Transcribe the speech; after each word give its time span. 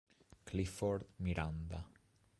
Clifford 0.47 1.05
Miranda 1.21 1.85